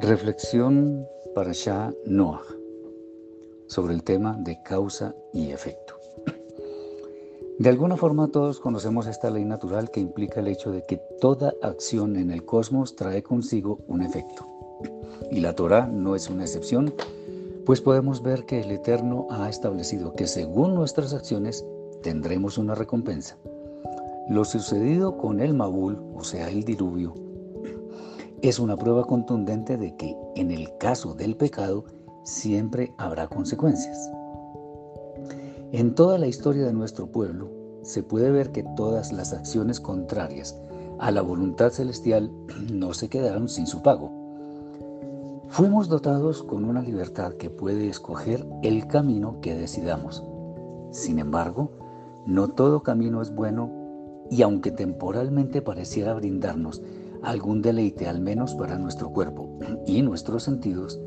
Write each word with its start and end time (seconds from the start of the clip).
Reflexión 0.00 1.06
para 1.36 1.52
Shah 1.52 1.92
Noah 2.04 2.42
sobre 3.68 3.94
el 3.94 4.02
tema 4.02 4.36
de 4.40 4.60
causa 4.64 5.14
y 5.32 5.52
efecto. 5.52 5.94
De 7.60 7.68
alguna 7.68 7.96
forma 7.96 8.26
todos 8.26 8.58
conocemos 8.58 9.06
esta 9.06 9.30
ley 9.30 9.44
natural 9.44 9.92
que 9.92 10.00
implica 10.00 10.40
el 10.40 10.48
hecho 10.48 10.72
de 10.72 10.84
que 10.84 11.00
toda 11.20 11.54
acción 11.62 12.16
en 12.16 12.32
el 12.32 12.44
cosmos 12.44 12.96
trae 12.96 13.22
consigo 13.22 13.78
un 13.86 14.02
efecto. 14.02 14.44
Y 15.30 15.38
la 15.38 15.54
Torah 15.54 15.86
no 15.86 16.16
es 16.16 16.28
una 16.28 16.42
excepción, 16.42 16.92
pues 17.64 17.80
podemos 17.80 18.20
ver 18.20 18.46
que 18.46 18.62
el 18.62 18.72
Eterno 18.72 19.28
ha 19.30 19.48
establecido 19.48 20.12
que 20.14 20.26
según 20.26 20.74
nuestras 20.74 21.14
acciones 21.14 21.64
tendremos 22.02 22.58
una 22.58 22.74
recompensa. 22.74 23.36
Lo 24.28 24.44
sucedido 24.44 25.16
con 25.16 25.38
el 25.38 25.54
Mabul, 25.54 26.02
o 26.16 26.24
sea, 26.24 26.48
el 26.48 26.64
diluvio, 26.64 27.14
es 28.48 28.58
una 28.58 28.76
prueba 28.76 29.04
contundente 29.04 29.78
de 29.78 29.96
que 29.96 30.14
en 30.34 30.50
el 30.50 30.76
caso 30.76 31.14
del 31.14 31.34
pecado 31.34 31.86
siempre 32.24 32.92
habrá 32.98 33.26
consecuencias. 33.26 34.10
En 35.72 35.94
toda 35.94 36.18
la 36.18 36.26
historia 36.26 36.66
de 36.66 36.74
nuestro 36.74 37.06
pueblo 37.06 37.50
se 37.84 38.02
puede 38.02 38.30
ver 38.30 38.52
que 38.52 38.62
todas 38.76 39.14
las 39.14 39.32
acciones 39.32 39.80
contrarias 39.80 40.60
a 40.98 41.10
la 41.10 41.22
voluntad 41.22 41.70
celestial 41.70 42.30
no 42.70 42.92
se 42.92 43.08
quedaron 43.08 43.48
sin 43.48 43.66
su 43.66 43.80
pago. 43.80 44.12
Fuimos 45.48 45.88
dotados 45.88 46.42
con 46.42 46.66
una 46.66 46.82
libertad 46.82 47.32
que 47.34 47.48
puede 47.48 47.88
escoger 47.88 48.46
el 48.62 48.86
camino 48.88 49.40
que 49.40 49.54
decidamos. 49.54 50.22
Sin 50.90 51.18
embargo, 51.18 51.70
no 52.26 52.48
todo 52.48 52.82
camino 52.82 53.22
es 53.22 53.34
bueno 53.34 53.70
y 54.30 54.42
aunque 54.42 54.70
temporalmente 54.70 55.62
pareciera 55.62 56.12
brindarnos 56.12 56.82
algún 57.24 57.62
deleite 57.62 58.08
al 58.08 58.20
menos 58.20 58.54
para 58.54 58.78
nuestro 58.78 59.10
cuerpo 59.10 59.58
y 59.86 60.02
nuestros 60.02 60.44
sentidos, 60.44 61.00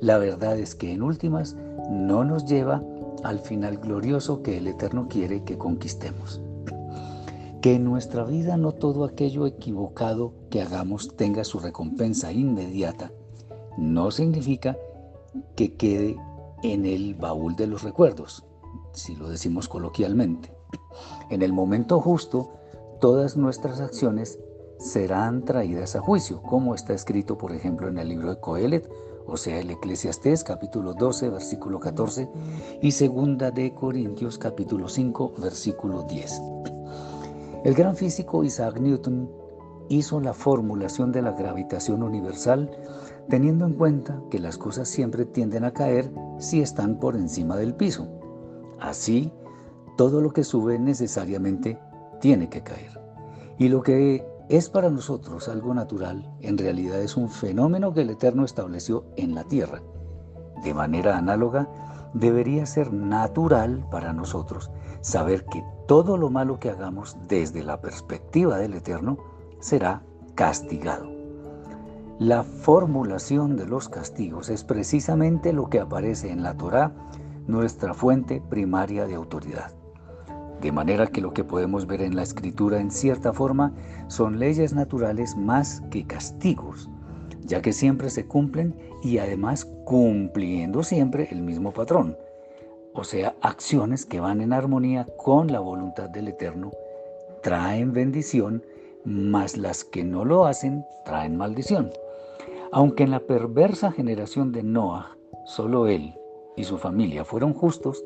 la 0.00 0.18
verdad 0.18 0.58
es 0.58 0.74
que 0.74 0.92
en 0.92 1.02
últimas 1.02 1.56
no 1.90 2.24
nos 2.24 2.44
lleva 2.46 2.82
al 3.22 3.40
final 3.40 3.78
glorioso 3.78 4.42
que 4.42 4.58
el 4.58 4.66
Eterno 4.66 5.06
quiere 5.08 5.44
que 5.44 5.58
conquistemos. 5.58 6.40
Que 7.60 7.74
en 7.74 7.84
nuestra 7.84 8.24
vida 8.24 8.56
no 8.56 8.72
todo 8.72 9.04
aquello 9.04 9.46
equivocado 9.46 10.34
que 10.50 10.60
hagamos 10.60 11.16
tenga 11.16 11.44
su 11.44 11.60
recompensa 11.60 12.32
inmediata, 12.32 13.12
no 13.78 14.10
significa 14.10 14.76
que 15.54 15.76
quede 15.76 16.16
en 16.62 16.84
el 16.84 17.14
baúl 17.14 17.54
de 17.56 17.66
los 17.66 17.82
recuerdos, 17.82 18.44
si 18.92 19.14
lo 19.14 19.28
decimos 19.28 19.68
coloquialmente. 19.68 20.52
En 21.30 21.42
el 21.42 21.52
momento 21.52 22.00
justo, 22.00 22.52
todas 23.00 23.36
nuestras 23.36 23.80
acciones 23.80 24.38
serán 24.82 25.44
traídas 25.44 25.94
a 25.94 26.00
juicio, 26.00 26.42
como 26.42 26.74
está 26.74 26.92
escrito, 26.92 27.38
por 27.38 27.52
ejemplo, 27.52 27.88
en 27.88 27.98
el 27.98 28.08
libro 28.08 28.30
de 28.30 28.40
Coelet, 28.40 28.90
o 29.26 29.36
sea, 29.36 29.60
el 29.60 29.70
Eclesiastés 29.70 30.42
capítulo 30.42 30.92
12, 30.94 31.30
versículo 31.30 31.78
14, 31.78 32.28
y 32.82 32.90
segunda 32.90 33.52
de 33.52 33.72
Corintios 33.72 34.38
capítulo 34.38 34.88
5, 34.88 35.34
versículo 35.38 36.02
10. 36.02 36.42
El 37.64 37.74
gran 37.74 37.94
físico 37.94 38.42
Isaac 38.42 38.80
Newton 38.80 39.30
hizo 39.88 40.20
la 40.20 40.34
formulación 40.34 41.12
de 41.12 41.22
la 41.22 41.32
gravitación 41.32 42.02
universal 42.02 42.68
teniendo 43.28 43.66
en 43.66 43.74
cuenta 43.74 44.20
que 44.30 44.40
las 44.40 44.58
cosas 44.58 44.88
siempre 44.88 45.24
tienden 45.24 45.64
a 45.64 45.72
caer 45.72 46.10
si 46.38 46.60
están 46.60 46.98
por 46.98 47.14
encima 47.14 47.56
del 47.56 47.74
piso. 47.74 48.08
Así, 48.80 49.32
todo 49.96 50.20
lo 50.20 50.32
que 50.32 50.42
sube 50.42 50.76
necesariamente 50.80 51.78
tiene 52.20 52.48
que 52.48 52.62
caer. 52.62 53.00
Y 53.58 53.68
lo 53.68 53.82
que 53.82 54.26
es 54.48 54.68
para 54.68 54.90
nosotros 54.90 55.48
algo 55.48 55.74
natural, 55.74 56.30
en 56.40 56.58
realidad 56.58 57.00
es 57.00 57.16
un 57.16 57.30
fenómeno 57.30 57.92
que 57.94 58.02
el 58.02 58.10
Eterno 58.10 58.44
estableció 58.44 59.04
en 59.16 59.34
la 59.34 59.44
tierra. 59.44 59.82
De 60.62 60.74
manera 60.74 61.16
análoga, 61.16 61.68
debería 62.14 62.66
ser 62.66 62.92
natural 62.92 63.86
para 63.90 64.12
nosotros 64.12 64.70
saber 65.00 65.44
que 65.46 65.64
todo 65.86 66.16
lo 66.16 66.30
malo 66.30 66.58
que 66.58 66.70
hagamos 66.70 67.16
desde 67.28 67.62
la 67.62 67.80
perspectiva 67.80 68.58
del 68.58 68.74
Eterno 68.74 69.18
será 69.60 70.02
castigado. 70.34 71.10
La 72.18 72.44
formulación 72.44 73.56
de 73.56 73.66
los 73.66 73.88
castigos 73.88 74.48
es 74.48 74.64
precisamente 74.64 75.52
lo 75.52 75.68
que 75.68 75.80
aparece 75.80 76.30
en 76.30 76.42
la 76.42 76.56
Torá, 76.56 76.92
nuestra 77.46 77.94
fuente 77.94 78.40
primaria 78.40 79.06
de 79.06 79.14
autoridad. 79.14 79.72
De 80.62 80.70
manera 80.70 81.08
que 81.08 81.20
lo 81.20 81.34
que 81.34 81.42
podemos 81.42 81.86
ver 81.86 82.00
en 82.02 82.14
la 82.14 82.22
escritura 82.22 82.80
en 82.80 82.92
cierta 82.92 83.32
forma 83.32 83.72
son 84.06 84.38
leyes 84.38 84.72
naturales 84.72 85.36
más 85.36 85.82
que 85.90 86.06
castigos, 86.06 86.88
ya 87.40 87.60
que 87.60 87.72
siempre 87.72 88.10
se 88.10 88.26
cumplen 88.26 88.74
y 89.02 89.18
además 89.18 89.64
cumpliendo 89.84 90.84
siempre 90.84 91.28
el 91.32 91.42
mismo 91.42 91.72
patrón, 91.72 92.16
o 92.94 93.02
sea, 93.04 93.34
acciones 93.40 94.06
que 94.06 94.20
van 94.20 94.40
en 94.40 94.52
armonía 94.52 95.06
con 95.16 95.50
la 95.50 95.58
voluntad 95.58 96.08
del 96.10 96.28
Eterno, 96.28 96.70
traen 97.42 97.92
bendición, 97.92 98.62
mas 99.04 99.56
las 99.56 99.82
que 99.82 100.04
no 100.04 100.24
lo 100.24 100.44
hacen 100.44 100.84
traen 101.04 101.36
maldición. 101.36 101.90
Aunque 102.70 103.02
en 103.02 103.10
la 103.10 103.20
perversa 103.20 103.90
generación 103.90 104.52
de 104.52 104.62
Noah, 104.62 105.16
solo 105.44 105.88
él 105.88 106.14
y 106.56 106.64
su 106.64 106.78
familia 106.78 107.24
fueron 107.24 107.52
justos, 107.52 108.04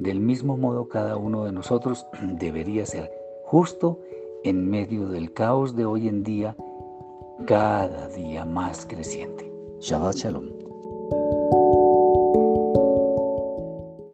del 0.00 0.18
mismo 0.18 0.56
modo, 0.56 0.88
cada 0.88 1.16
uno 1.16 1.44
de 1.44 1.52
nosotros 1.52 2.06
debería 2.22 2.86
ser 2.86 3.10
justo 3.44 4.00
en 4.42 4.68
medio 4.68 5.08
del 5.08 5.32
caos 5.32 5.76
de 5.76 5.84
hoy 5.84 6.08
en 6.08 6.22
día, 6.22 6.56
cada 7.46 8.08
día 8.08 8.44
más 8.44 8.86
creciente. 8.86 9.52
Shabbat 9.80 10.16
Shalom. 10.16 11.59